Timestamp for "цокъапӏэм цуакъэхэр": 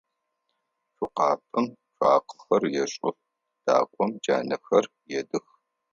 0.95-2.63